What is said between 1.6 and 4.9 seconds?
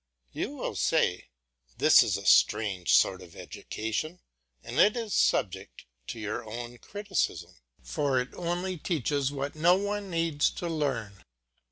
"This is a strange sort of education, and